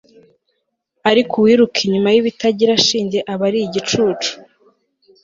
ariko 1.09 1.33
uwiruka 1.37 1.77
inyuma 1.85 2.09
y'ibitagira 2.13 2.75
shinge 2.85 3.19
aba 3.33 3.43
ari 3.49 3.59
igicucu 3.67 4.31